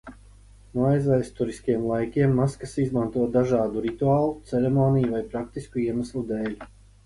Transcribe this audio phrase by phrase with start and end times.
[0.77, 6.61] No aizvēsturiskiem laikiem maskas izmanto dažādu rituālu, ceremoniju vai praktisku iemeslu dēļ.